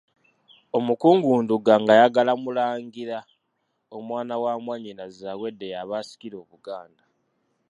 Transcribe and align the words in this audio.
Omukungu 0.77 1.29
Ndugga 1.43 1.73
ng'ayagala 1.81 2.31
Mulangira 2.43 3.19
omwana 3.97 4.33
wa 4.43 4.53
mwannyina 4.63 5.03
Zaawedde 5.17 5.65
ye 5.71 5.77
aba 5.83 5.95
asikira 6.01 6.35
Obuganda. 6.43 7.03